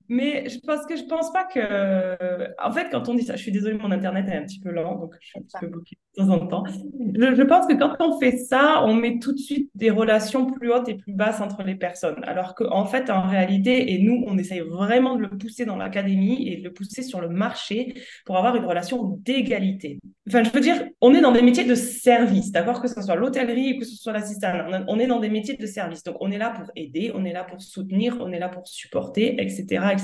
[0.09, 2.47] Mais je pense que je pense pas que.
[2.63, 4.71] En fait, quand on dit ça, je suis désolée, mon internet est un petit peu
[4.71, 6.63] lent, donc je suis un petit peu bloquée de temps en temps.
[7.15, 10.45] Je, je, pense que quand on fait ça, on met tout de suite des relations
[10.49, 12.23] plus hautes et plus basses entre les personnes.
[12.23, 16.47] Alors qu'en fait, en réalité, et nous, on essaye vraiment de le pousser dans l'académie
[16.47, 19.99] et de le pousser sur le marché pour avoir une relation d'égalité.
[20.27, 22.81] Enfin, je veux dire, on est dans des métiers de service, d'accord?
[22.81, 24.53] Que ce soit l'hôtellerie ou que ce soit l'assistant.
[24.87, 26.03] On est dans des métiers de service.
[26.03, 28.67] Donc, on est là pour aider, on est là pour soutenir, on est là pour
[28.67, 29.96] supporter, etc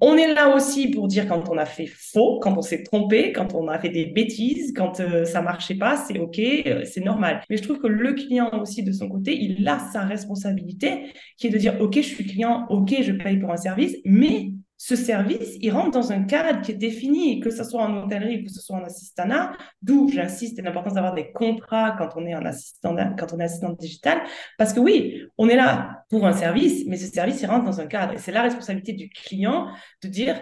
[0.00, 3.32] On est là aussi pour dire quand on a fait faux, quand on s'est trompé,
[3.32, 7.02] quand on a fait des bêtises, quand euh, ça marchait pas, c'est OK, euh, c'est
[7.02, 7.42] normal.
[7.50, 11.46] Mais je trouve que le client aussi, de son côté, il a sa responsabilité qui
[11.48, 14.94] est de dire OK, je suis client, OK, je paye pour un service, mais ce
[14.94, 18.50] service, il rentre dans un cadre qui est défini, que ce soit en hôtellerie, que
[18.50, 22.94] ce soit en assistanat, d'où j'insiste l'importance d'avoir des contrats quand on est en assistant,
[23.18, 24.20] quand on est assistant digital,
[24.58, 27.80] parce que oui, on est là pour un service, mais ce service, il rentre dans
[27.80, 28.12] un cadre.
[28.14, 29.68] Et c'est la responsabilité du client
[30.02, 30.40] de dire,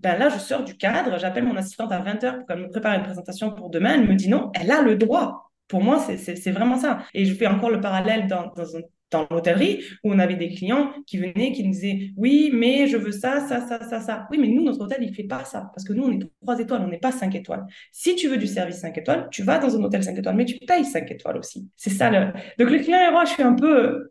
[0.00, 2.94] ben là, je sors du cadre, j'appelle mon assistante à 20h pour qu'elle me prépare
[2.94, 5.52] une présentation pour demain, elle me dit non, elle a le droit.
[5.68, 6.98] Pour moi, c'est vraiment ça.
[7.14, 10.48] Et je fais encore le parallèle dans, dans un dans l'hôtellerie où on avait des
[10.48, 14.26] clients qui venaient, qui nous disaient oui, mais je veux ça, ça, ça, ça, ça.
[14.30, 16.58] Oui, mais nous, notre hôtel, il fait pas ça parce que nous, on est trois
[16.58, 17.64] étoiles, on n'est pas cinq étoiles.
[17.92, 20.44] Si tu veux du service cinq étoiles, tu vas dans un hôtel cinq étoiles, mais
[20.44, 21.68] tu payes cinq étoiles aussi.
[21.76, 22.10] C'est ça.
[22.10, 24.10] Donc le client et moi, je suis un peu,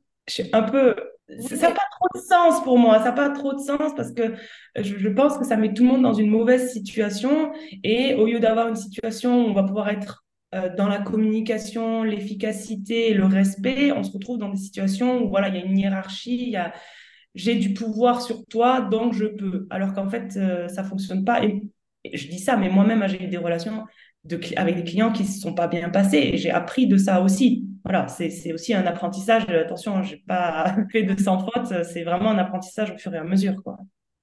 [0.54, 0.96] un peu.
[1.40, 4.12] Ça n'a pas trop de sens pour moi, ça n'a pas trop de sens parce
[4.12, 4.36] que
[4.76, 7.52] je, pense que ça met tout le monde dans une mauvaise situation
[7.84, 12.04] et au lieu d'avoir une situation où on va pouvoir être euh, dans la communication,
[12.04, 15.66] l'efficacité et le respect, on se retrouve dans des situations où voilà, il y a
[15.66, 16.56] une hiérarchie,
[17.36, 19.68] j'ai du pouvoir sur toi, donc je peux.
[19.70, 21.44] Alors qu'en fait, euh, ça fonctionne pas.
[21.44, 21.62] Et,
[22.14, 23.84] je dis ça, mais moi-même, j'ai eu des relations
[24.56, 27.22] avec des clients qui ne se sont pas bien passés et j'ai appris de ça
[27.22, 27.68] aussi.
[27.84, 29.50] Voilà, c'est aussi un apprentissage.
[29.50, 33.18] Attention, je n'ai pas fait de sans faute, c'est vraiment un apprentissage au fur et
[33.18, 33.56] à mesure.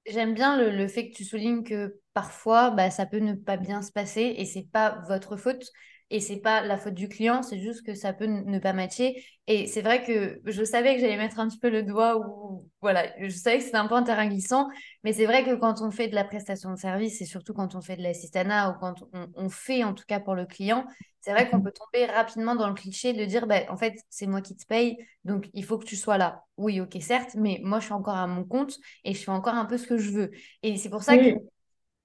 [0.09, 3.57] J'aime bien le, le, fait que tu soulignes que parfois, bah, ça peut ne pas
[3.57, 5.69] bien se passer et c'est pas votre faute
[6.13, 9.25] et c'est pas la faute du client, c'est juste que ça peut ne pas matcher.
[9.47, 12.69] Et c'est vrai que je savais que j'allais mettre un petit peu le doigt ou
[12.81, 14.69] voilà, je savais que c'était un peu un terrain glissant,
[15.03, 17.73] mais c'est vrai que quand on fait de la prestation de service et surtout quand
[17.73, 19.03] on fait de l'assistanat ou quand
[19.35, 20.85] on, fait en tout cas pour le client,
[21.21, 21.63] c'est vrai qu'on mhm.
[21.63, 24.67] peut tomber rapidement dans le cliché de dire bah, en fait, c'est moi qui te
[24.67, 26.43] paye, donc il faut que tu sois là.
[26.57, 29.55] Oui, ok, certes, mais moi je suis encore à mon compte et je fais encore
[29.55, 30.31] un peu ce que je veux.
[30.61, 31.39] Et c'est pour ça que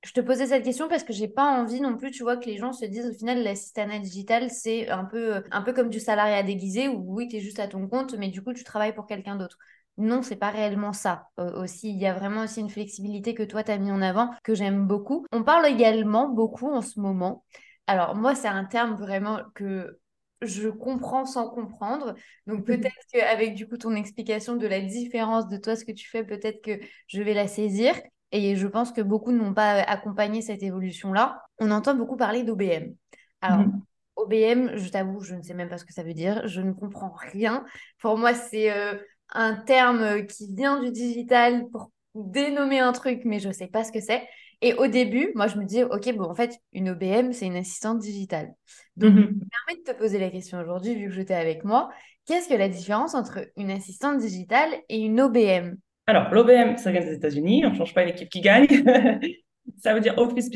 [0.04, 2.46] je te posais cette question parce que j'ai pas envie non plus, tu vois, que
[2.46, 5.98] les gens se disent au final, l'assistanat digital, c'est un peu, un peu comme du
[5.98, 8.94] salariat déguisé où oui, tu es juste à ton compte, mais du coup, tu travailles
[8.94, 9.58] pour quelqu'un d'autre.
[9.96, 11.26] Non, c'est pas réellement ça.
[11.40, 14.00] Euh, aussi, il y a vraiment aussi une flexibilité que toi, tu as mis en
[14.00, 15.26] avant, que j'aime beaucoup.
[15.32, 17.44] On parle également beaucoup en ce moment.
[17.88, 19.98] Alors, moi, c'est un terme vraiment que
[20.42, 22.14] je comprends sans comprendre.
[22.46, 26.08] Donc, peut-être qu'avec du coup ton explication de la différence de toi, ce que tu
[26.08, 28.00] fais, peut-être que je vais la saisir.
[28.32, 31.42] Et je pense que beaucoup n'ont pas accompagné cette évolution-là.
[31.58, 32.94] On entend beaucoup parler d'OBM.
[33.40, 33.82] Alors, mhm.
[34.16, 36.46] OBM, je t'avoue, je ne sais même pas ce que ça veut dire.
[36.46, 37.64] Je ne comprends rien.
[38.00, 38.94] Pour moi, c'est euh,
[39.30, 43.84] un terme qui vient du digital pour dénommer un truc, mais je ne sais pas
[43.84, 44.26] ce que c'est.
[44.60, 47.56] Et au début, moi, je me disais, OK, bon, en fait, une OBM, c'est une
[47.56, 48.52] assistante digitale.
[48.96, 49.20] Donc, mhm.
[49.20, 51.88] je me permets de te poser la question aujourd'hui, vu que j'étais avec moi.
[52.26, 55.76] Qu'est-ce que la différence entre une assistante digitale et une OBM
[56.08, 57.66] alors, l'OBM, ça vient des États-Unis.
[57.66, 58.66] On ne change pas l'équipe qui gagne.
[59.76, 60.48] ça veut dire Office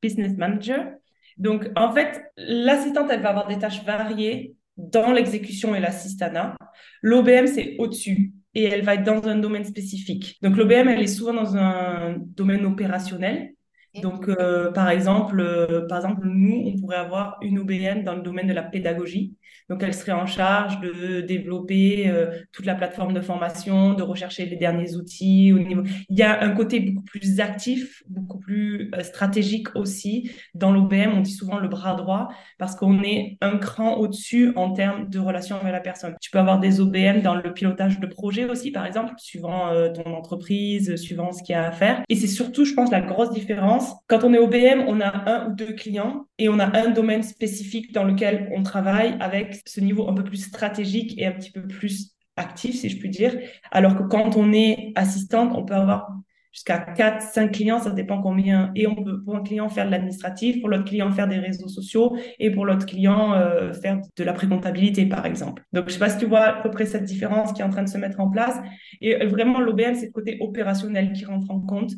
[0.00, 0.92] Business, Manager.
[1.38, 6.54] Donc, en fait, l'assistante, elle va avoir des tâches variées dans l'exécution et l'assistanat.
[7.02, 10.38] L'OBM, c'est au-dessus et elle va être dans un domaine spécifique.
[10.40, 13.54] Donc, l'OBM, elle est souvent dans un domaine opérationnel.
[14.00, 18.22] Donc, euh, par exemple, euh, par exemple, nous, on pourrait avoir une OBM dans le
[18.22, 19.36] domaine de la pédagogie.
[19.68, 24.46] Donc, elle serait en charge de développer euh, toute la plateforme de formation, de rechercher
[24.46, 25.52] les derniers outils.
[25.52, 25.82] Au niveau...
[26.08, 30.30] Il y a un côté beaucoup plus actif, beaucoup plus stratégique aussi.
[30.54, 32.28] Dans l'OBM, on dit souvent le bras droit
[32.58, 36.14] parce qu'on est un cran au-dessus en termes de relation avec la personne.
[36.20, 40.14] Tu peux avoir des OBM dans le pilotage de projet aussi, par exemple, suivant ton
[40.14, 42.02] entreprise, suivant ce qu'il y a à faire.
[42.08, 45.48] Et c'est surtout, je pense, la grosse différence quand on est OBM, on a un
[45.48, 49.80] ou deux clients et on a un domaine spécifique dans lequel on travaille avec ce
[49.80, 53.36] niveau un peu plus stratégique et un petit peu plus actif, si je puis dire.
[53.70, 56.10] Alors que quand on est assistante, on peut avoir
[56.52, 58.70] jusqu'à 4, 5 clients, ça dépend combien.
[58.74, 61.68] Et on peut, pour un client, faire de l'administratif, pour l'autre client, faire des réseaux
[61.68, 65.64] sociaux, et pour l'autre client, euh, faire de la précomptabilité, par exemple.
[65.72, 67.70] Donc, je sais pas si tu vois à peu près cette différence qui est en
[67.70, 68.56] train de se mettre en place.
[69.00, 71.92] Et vraiment, l'OBM, c'est le côté opérationnel qui rentre en compte.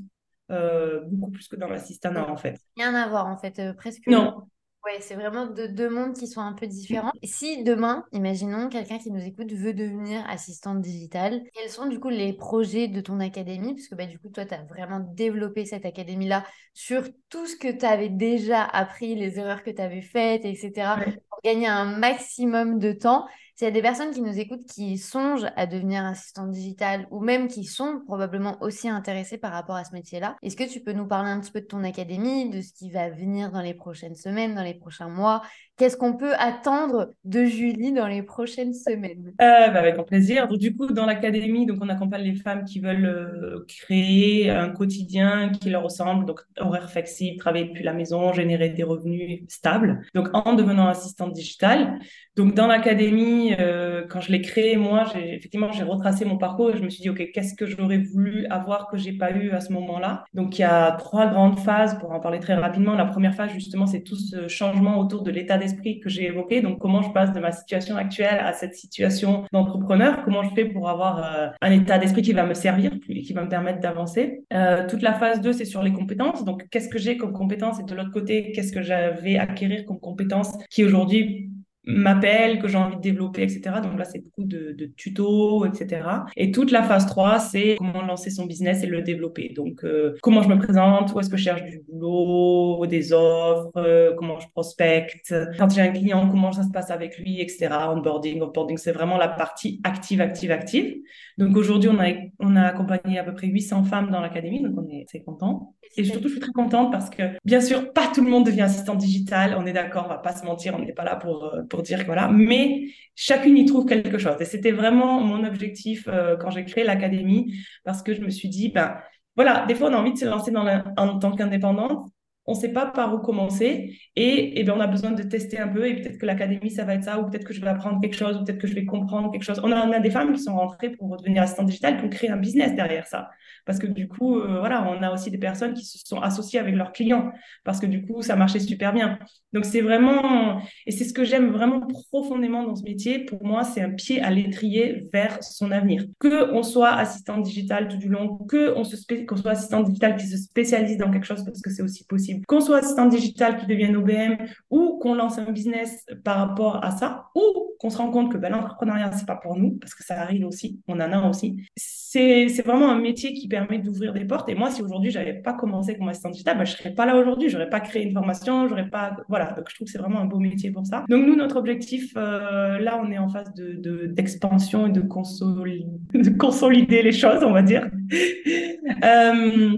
[0.51, 2.59] Euh, beaucoup plus que dans l'assistanat en fait.
[2.77, 4.07] Rien à voir en fait, euh, presque.
[4.07, 4.47] Non.
[4.85, 7.13] Ouais, c'est vraiment deux mondes qui sont un peu différents.
[7.23, 12.11] Si demain, imaginons, quelqu'un qui nous écoute veut devenir assistante digitale, quels sont du coup
[12.11, 13.75] les projets de ton académie?
[13.75, 17.57] Parce que bah, du coup, toi, tu as vraiment développé cette académie-là sur tout ce
[17.57, 20.97] que tu avais déjà appris, les erreurs que tu avais faites, etc.,
[21.31, 23.27] pour gagner un maximum de temps.
[23.57, 27.21] S'il y a des personnes qui nous écoutent qui songent à devenir assistant digital ou
[27.21, 30.93] même qui sont probablement aussi intéressées par rapport à ce métier-là, est-ce que tu peux
[30.93, 33.75] nous parler un petit peu de ton académie, de ce qui va venir dans les
[33.75, 35.43] prochaines semaines, dans les prochains mois?
[35.77, 39.33] Qu'est-ce qu'on peut attendre de Julie dans les prochaines semaines?
[39.41, 40.47] Euh, bah, plaisir.
[40.47, 44.71] Donc, du coup, dans l'académie, donc on accompagne les femmes qui veulent euh, créer un
[44.71, 50.03] quotidien qui leur ressemble, donc horaire flexible, travailler depuis la maison, générer des revenus stables.
[50.15, 51.99] Donc, en devenant assistante digitale.
[52.37, 56.77] Donc, dans l'académie, euh, quand je l'ai créée, moi, effectivement, j'ai retracé mon parcours et
[56.77, 59.61] je me suis dit, OK, qu'est-ce que j'aurais voulu avoir que j'ai pas eu à
[59.61, 60.25] ce moment-là?
[60.35, 62.95] Donc, il y a trois grandes phases pour en parler très rapidement.
[62.95, 66.61] La première phase, justement, c'est tout ce changement autour de l'état d'esprit que j'ai évoqué.
[66.61, 70.25] Donc, comment je passe de ma situation actuelle à cette situation d'entrepreneur?
[70.25, 73.33] Comment je fais pour avoir euh, un état d'esprit qui va me servir et qui
[73.33, 74.45] va me permettre d'avancer?
[74.53, 76.45] Euh, Toute la phase 2, c'est sur les compétences.
[76.45, 77.81] Donc, qu'est-ce que j'ai comme compétences?
[77.81, 81.51] Et de l'autre côté, qu'est-ce que j'avais acquérir comme compétences qui aujourd'hui
[81.87, 83.77] m'appelle, que j'ai envie de développer, etc.
[83.83, 86.03] Donc là, c'est beaucoup de, de, tutos, etc.
[86.37, 89.53] Et toute la phase 3, c'est comment lancer son business et le développer.
[89.55, 93.71] Donc, euh, comment je me présente, où est-ce que je cherche du boulot, des offres,
[93.77, 95.35] euh, comment je prospecte.
[95.59, 97.69] Quand j'ai un client, comment ça se passe avec lui, etc.
[97.91, 100.95] Onboarding, onboarding, c'est vraiment la partie active, active, active.
[101.39, 104.75] Donc aujourd'hui, on a, on a accompagné à peu près 800 femmes dans l'académie, donc
[104.77, 105.75] on est très content.
[105.97, 108.63] Et surtout, je suis très contente parce que, bien sûr, pas tout le monde devient
[108.63, 109.57] assistant digital.
[109.59, 112.01] On est d'accord, on va pas se mentir, on n'est pas là pour, euh, dire
[112.01, 112.29] que voilà.
[112.29, 114.37] Mais chacune y trouve quelque chose.
[114.41, 118.49] Et c'était vraiment mon objectif euh, quand j'ai créé l'académie parce que je me suis
[118.49, 118.97] dit, ben,
[119.37, 120.65] voilà, des fois, on a envie de se lancer dans
[120.97, 122.09] en tant qu'indépendante
[122.47, 125.59] on ne sait pas par où commencer et, et ben, on a besoin de tester
[125.59, 127.69] un peu et peut-être que l'académie, ça va être ça ou peut-être que je vais
[127.69, 129.61] apprendre quelque chose ou peut-être que je vais comprendre quelque chose.
[129.65, 132.31] On a, on a des femmes qui sont rentrées pour devenir assistante digitale pour créer
[132.31, 133.31] un business derrière ça.
[133.65, 136.59] Parce que du coup, euh, voilà, on a aussi des personnes qui se sont associées
[136.59, 137.33] avec leurs clients
[137.65, 139.19] parce que du coup, ça marchait super bien.
[139.53, 141.81] Donc, c'est vraiment, et c'est ce que j'aime vraiment
[142.11, 143.25] profondément dans ce métier.
[143.25, 146.05] Pour moi, c'est un pied à l'étrier vers son avenir.
[146.19, 150.17] Que on soit assistante digitale tout du long, que on se qu'on soit assistante digitale
[150.17, 153.59] qui se spécialise dans quelque chose parce que c'est aussi possible qu'on soit assistant digital
[153.59, 154.37] qui devienne OBM
[154.71, 158.39] ou qu'on lance un business par rapport à ça ou qu'on se rend compte que
[158.39, 161.57] ben, l'entrepreneuriat, c'est pas pour nous parce que ça arrive aussi, on en a aussi.
[161.77, 164.49] C'est vraiment un métier qui permet d'ouvrir des portes.
[164.49, 167.17] Et moi, si aujourd'hui, j'avais pas commencé comme assistant digital, ben, je serais pas là
[167.17, 169.17] aujourd'hui, j'aurais pas créé une formation, j'aurais pas.
[169.29, 169.53] Voilà.
[169.53, 171.05] Donc, je trouve que c'est vraiment un beau métier pour ça.
[171.09, 176.37] Donc, nous, notre objectif, euh, là, on est en phase d'expansion de, et de, de
[176.37, 177.89] consolider les choses, on va dire.
[179.05, 179.77] euh,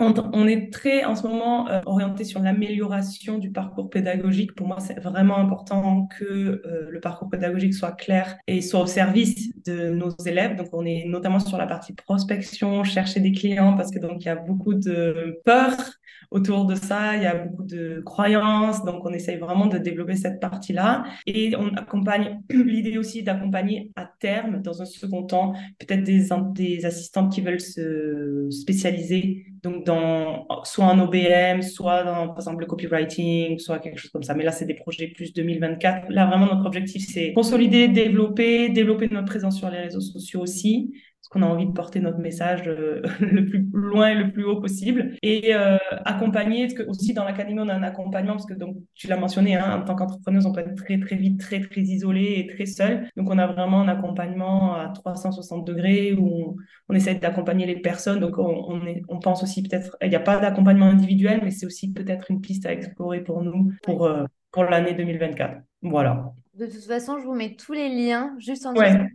[0.00, 4.54] on, est très en ce moment euh, orienté sur l'amélioration du parcours pédagogique.
[4.54, 8.86] Pour moi, c'est vraiment important que euh, le parcours pédagogique soit clair et soit au
[8.86, 10.56] service de nos élèves.
[10.56, 14.26] Donc, on est notamment sur la partie prospection, chercher des clients, parce que donc il
[14.26, 15.72] y a beaucoup de peur
[16.30, 18.84] autour de ça, il y a beaucoup de croyances.
[18.84, 21.04] Donc, on essaye vraiment de développer cette partie-là.
[21.26, 26.84] Et on accompagne l'idée aussi d'accompagner à terme, dans un second temps, peut-être des, des
[26.84, 32.66] assistantes qui veulent se spécialiser donc dans soit en OBM, soit dans par exemple le
[32.66, 34.34] copywriting, soit quelque chose comme ça.
[34.34, 36.10] Mais là, c'est des projets plus 2024.
[36.10, 40.92] Là, vraiment, notre objectif, c'est consolider, développer, développer notre présence sur les réseaux sociaux aussi,
[41.28, 44.60] qu'on a envie de porter notre message euh, le plus loin et le plus haut
[44.60, 45.16] possible.
[45.22, 48.76] Et euh, accompagner, parce que aussi dans l'académie, on a un accompagnement, parce que donc,
[48.94, 51.80] tu l'as mentionné, hein, en tant qu'entrepreneuse, on peut être très, très vite, très, très
[51.80, 53.08] isolé et très seul.
[53.16, 56.56] Donc, on a vraiment un accompagnement à 360 degrés où
[56.88, 58.20] on, essaie d'accompagner les personnes.
[58.20, 61.66] Donc, on, est, on pense aussi peut-être, il n'y a pas d'accompagnement individuel, mais c'est
[61.66, 65.58] aussi peut-être une piste à explorer pour nous pour, euh, pour l'année 2024.
[65.82, 66.32] Voilà.
[66.54, 69.08] De toute façon, je vous mets tous les liens juste en dessous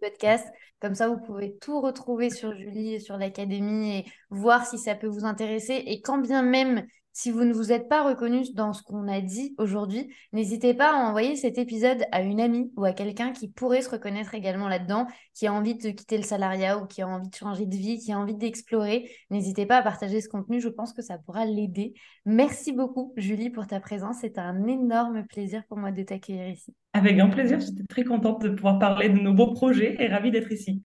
[0.00, 0.46] podcast.
[0.80, 4.94] Comme ça, vous pouvez tout retrouver sur Julie et sur l'Académie et voir si ça
[4.94, 5.74] peut vous intéresser.
[5.86, 9.22] Et quand bien même si vous ne vous êtes pas reconnu dans ce qu'on a
[9.22, 13.48] dit aujourd'hui, n'hésitez pas à envoyer cet épisode à une amie ou à quelqu'un qui
[13.48, 17.08] pourrait se reconnaître également là-dedans, qui a envie de quitter le salariat ou qui a
[17.08, 19.10] envie de changer de vie, qui a envie d'explorer.
[19.30, 21.94] N'hésitez pas à partager ce contenu, je pense que ça pourra l'aider.
[22.26, 24.16] Merci beaucoup, Julie, pour ta présence.
[24.20, 26.74] C'est un énorme plaisir pour moi de t'accueillir ici.
[26.92, 30.30] Avec grand plaisir, j'étais très contente de pouvoir parler de nos beaux projets et ravie
[30.30, 30.82] d'être ici.